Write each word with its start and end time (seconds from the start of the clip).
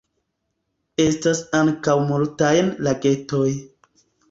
Estas 1.03 1.41
ankaŭ 1.59 1.95
multajn 2.09 2.73
lagetoj. 2.89 3.47